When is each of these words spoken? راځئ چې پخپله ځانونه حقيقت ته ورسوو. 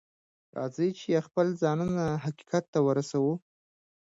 راځئ 0.57 0.89
چې 0.99 1.09
پخپله 1.23 1.51
ځانونه 1.61 2.03
حقيقت 2.23 2.63
ته 2.73 2.79
ورسوو. 2.87 3.33